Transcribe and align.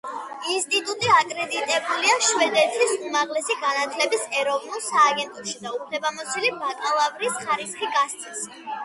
ინსტიტუტი 0.51 1.09
აკრედიტებულია 1.15 2.15
შვედეთის 2.27 2.93
უმაღლესი 3.09 3.57
განათლების 3.65 4.23
ეროვნულ 4.39 4.81
სააგენტოში 4.87 5.55
და 5.67 5.75
უფლებამოსილია 5.81 6.57
ბაკალავრის 6.65 7.37
ხარისხი 7.45 7.93
გასცეს. 7.99 8.43